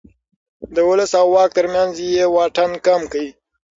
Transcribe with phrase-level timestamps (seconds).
[0.73, 3.23] د ولس او واک ترمنځ يې واټن کم کړ.